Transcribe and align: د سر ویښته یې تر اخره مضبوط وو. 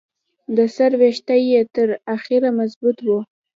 د 0.55 0.57
سر 0.75 0.91
ویښته 1.01 1.35
یې 1.49 1.61
تر 1.75 1.89
اخره 2.15 2.49
مضبوط 2.59 2.97
وو. 3.07 3.19